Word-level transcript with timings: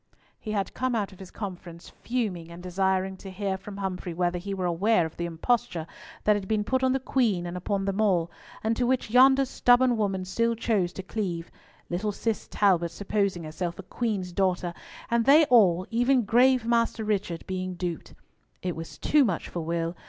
He 0.39 0.51
had 0.53 0.73
come 0.73 0.95
out 0.95 1.09
from 1.09 1.19
his 1.19 1.29
conference 1.29 1.89
fuming, 2.01 2.49
and 2.49 2.63
desiring 2.63 3.17
to 3.17 3.29
hear 3.29 3.55
from 3.55 3.77
Humfrey 3.77 4.15
whether 4.15 4.39
he 4.39 4.51
were 4.51 4.65
aware 4.65 5.05
of 5.05 5.15
the 5.15 5.27
imposture 5.27 5.85
that 6.23 6.35
had 6.35 6.47
been 6.47 6.63
put 6.63 6.81
on 6.83 6.91
the 6.91 6.99
Queen 6.99 7.45
and 7.45 7.55
upon 7.55 7.85
them 7.85 8.01
all, 8.01 8.31
and 8.63 8.75
to 8.75 8.87
which 8.87 9.11
yonder 9.11 9.45
stubborn 9.45 9.95
woman 9.97 10.25
still 10.25 10.55
chose 10.55 10.91
to 10.93 11.03
cleave—little 11.03 12.11
Cis 12.13 12.47
Talbot 12.47 12.89
supposing 12.89 13.43
herself 13.43 13.77
a 13.77 13.83
queen's 13.83 14.31
daughter, 14.31 14.73
and 15.11 15.23
they 15.23 15.45
all, 15.51 15.85
even 15.91 16.23
grave 16.25 16.65
Master 16.65 17.03
Richard, 17.05 17.45
being 17.45 17.75
duped. 17.75 18.15
It 18.63 18.75
was 18.75 18.97
too 18.97 19.23
much 19.23 19.49
for 19.49 19.59
Will! 19.61 19.95